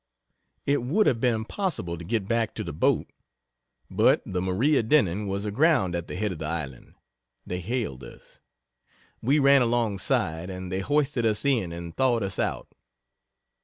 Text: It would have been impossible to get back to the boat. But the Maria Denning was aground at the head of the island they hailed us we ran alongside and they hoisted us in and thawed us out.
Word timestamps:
It 0.65 0.81
would 0.81 1.05
have 1.05 1.19
been 1.21 1.35
impossible 1.35 1.95
to 1.95 2.03
get 2.03 2.27
back 2.27 2.55
to 2.55 2.63
the 2.63 2.73
boat. 2.73 3.11
But 3.87 4.23
the 4.25 4.41
Maria 4.41 4.81
Denning 4.81 5.27
was 5.27 5.45
aground 5.45 5.93
at 5.93 6.07
the 6.07 6.15
head 6.15 6.31
of 6.31 6.39
the 6.39 6.47
island 6.47 6.95
they 7.45 7.59
hailed 7.59 8.03
us 8.03 8.39
we 9.21 9.37
ran 9.37 9.61
alongside 9.61 10.49
and 10.49 10.71
they 10.71 10.79
hoisted 10.79 11.23
us 11.23 11.45
in 11.45 11.71
and 11.71 11.95
thawed 11.95 12.23
us 12.23 12.39
out. 12.39 12.73